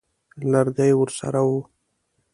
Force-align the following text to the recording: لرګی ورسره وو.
لرګی 0.51 0.91
ورسره 0.97 1.41
وو. 1.47 1.59